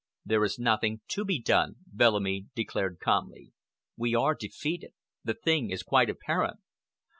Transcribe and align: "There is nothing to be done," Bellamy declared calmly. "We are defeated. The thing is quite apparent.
"There 0.25 0.43
is 0.43 0.57
nothing 0.57 1.01
to 1.09 1.23
be 1.23 1.39
done," 1.39 1.75
Bellamy 1.85 2.47
declared 2.55 2.97
calmly. 2.99 3.53
"We 3.95 4.15
are 4.15 4.33
defeated. 4.33 4.93
The 5.23 5.35
thing 5.35 5.69
is 5.69 5.83
quite 5.83 6.09
apparent. 6.09 6.59